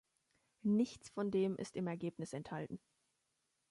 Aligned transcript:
Nichts 0.63 1.09
von 1.11 1.29
dem 1.29 1.55
ist 1.57 1.75
im 1.75 1.85
Ergebnis 1.85 2.33
enthalten. 2.33 2.79